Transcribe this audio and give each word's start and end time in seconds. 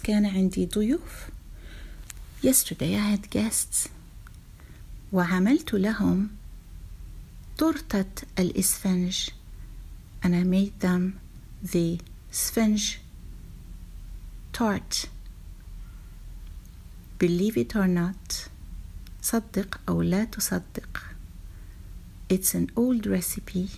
كان 0.00 0.26
عندي 0.26 0.66
ضيوف 0.66 1.28
yesterday 2.44 2.96
I 2.96 3.16
had 3.16 3.30
guests 3.30 3.88
وعملت 5.12 5.74
لهم 5.74 6.28
تورتة 7.58 8.26
الإسفنج 8.38 9.28
and 10.24 10.34
I 10.34 10.44
made 10.44 10.80
them 10.86 11.12
the 11.72 11.98
sponge 12.32 13.00
tart 14.52 15.08
believe 17.18 17.56
it 17.56 17.76
or 17.76 17.86
not 17.86 18.48
صدق 19.22 19.80
أو 19.88 20.02
لا 20.02 20.24
تصدق 20.24 21.02
it's 22.32 22.54
an 22.54 22.66
old 22.76 23.06
recipe 23.06 23.68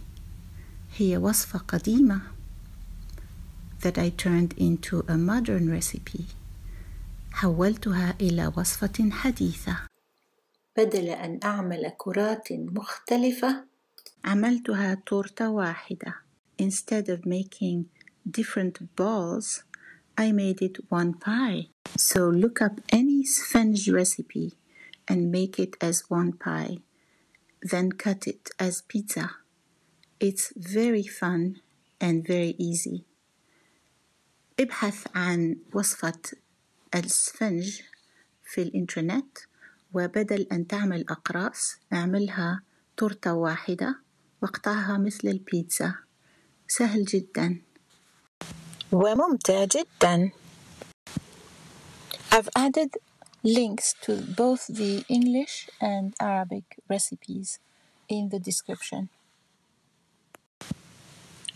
هي 0.97 1.17
وصفة 1.17 1.59
قديمة 1.59 2.21
that 3.84 3.98
I 3.98 4.10
turned 4.10 4.54
into 4.58 5.06
a 5.08 5.18
modern 5.18 5.70
recipe 5.70 6.26
حولتها 7.32 8.16
إلى 8.22 8.54
وصفة 8.58 9.10
حديثة 9.12 9.78
بدل 10.78 11.10
أن 11.10 11.40
أعمل 11.44 11.94
كرات 11.98 12.48
مختلفة 12.52 13.66
عملتها 14.26 15.04
تورتة 15.06 15.50
واحدة 15.50 16.14
instead 16.62 17.10
of 17.10 17.26
making 17.26 17.86
different 18.30 18.96
balls 18.96 19.64
I 20.18 20.32
made 20.32 20.62
it 20.62 20.78
one 20.90 21.14
pie 21.14 21.68
so 21.98 22.30
look 22.30 22.62
up 22.62 22.82
any 22.90 23.24
sponge 23.26 23.90
recipe 23.90 24.54
and 25.08 25.32
make 25.32 25.58
it 25.60 25.76
as 25.82 26.04
one 26.10 26.34
pie 26.34 26.78
then 27.62 27.92
cut 27.92 28.28
it 28.28 28.50
as 28.60 28.82
pizza 28.82 29.32
it's 30.20 30.52
very 30.58 31.04
fun 31.04 31.62
and 32.02 32.28
very 32.28 32.56
easy 32.58 33.06
ابحث 34.61 35.07
عن 35.15 35.57
وصفة 35.75 36.21
السفنج 36.95 37.81
في 38.45 38.63
الإنترنت 38.63 39.39
وبدل 39.95 40.47
أن 40.53 40.67
تعمل 40.67 41.05
أقراص 41.09 41.77
اعملها 41.93 42.63
تورتة 42.97 43.35
واحدة 43.35 44.01
واقطعها 44.43 44.99
مثل 44.99 45.29
البيتزا. 45.29 45.95
سهل 46.69 47.05
جدا. 47.05 47.63
وممتع 48.93 49.65
جدا. 49.65 50.31
I've 52.33 52.49
added 52.57 52.91
links 53.45 53.95
to 54.03 54.13
both 54.37 54.67
the 54.67 55.05
English 55.09 55.69
and 55.81 56.15
Arabic 56.21 56.65
recipes 56.89 57.59
in 58.09 58.29
the 58.29 58.39
description. 58.39 59.09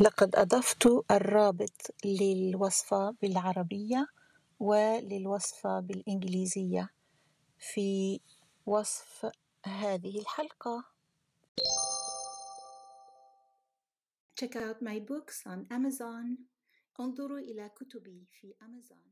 لقد 0.01 0.37
أضفت 0.37 0.87
الرابط 1.11 1.95
للوصفة 2.05 3.11
بالعربية 3.23 4.07
وللوصفة 4.61 5.81
بالإنجليزية 5.81 6.91
في 7.59 8.21
وصف 8.67 9.27
هذه 9.67 10.19
الحلقة. 10.19 10.85
Check 14.41 14.57
out 14.57 14.83
my 14.83 15.01
books 15.01 15.47
on 15.47 15.67
Amazon. 15.73 16.39
انظروا 17.01 17.39
إلى 17.39 17.71
كتبي 17.77 18.27
في 18.33 18.55
أمازون. 18.63 19.09